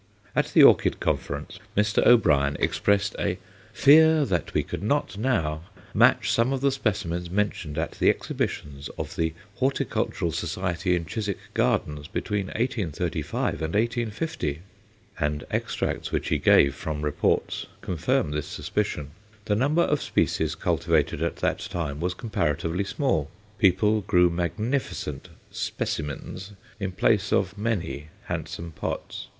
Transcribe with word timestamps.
At 0.35 0.47
the 0.53 0.63
Orchid 0.63 0.99
Conference, 0.99 1.59
Mr. 1.77 2.03
O'Brien 2.03 2.57
expressed 2.59 3.15
a 3.19 3.37
"fear 3.71 4.25
that 4.25 4.51
we 4.51 4.63
could 4.63 4.81
not 4.81 5.15
now 5.15 5.65
match 5.93 6.31
some 6.31 6.51
of 6.51 6.61
the 6.61 6.71
specimens 6.71 7.29
mentioned 7.29 7.77
at 7.77 7.91
the 7.91 8.09
exhibitions 8.09 8.89
of 8.97 9.15
the 9.15 9.35
Horticultural 9.57 10.31
Society 10.31 10.95
in 10.95 11.05
Chiswick 11.05 11.37
Gardens 11.53 12.07
between 12.07 12.47
1835 12.47 13.61
and 13.61 13.75
1850;" 13.75 14.61
and 15.19 15.43
extracts 15.51 16.11
which 16.11 16.29
he 16.29 16.39
gave 16.39 16.73
from 16.73 17.03
reports 17.03 17.67
confirm 17.81 18.31
this 18.31 18.47
suspicion. 18.47 19.11
The 19.45 19.55
number 19.55 19.83
of 19.83 20.01
species 20.01 20.55
cultivated 20.55 21.21
at 21.21 21.35
that 21.35 21.59
time 21.59 21.99
was 21.99 22.15
comparatively 22.15 22.85
small. 22.85 23.29
People 23.59 24.01
grew 24.01 24.31
magnificent 24.31 25.29
"specimens" 25.51 26.53
in 26.79 26.91
place 26.91 27.31
of 27.31 27.55
many 27.55 28.07
handsome 28.23 28.71
pots. 28.71 29.27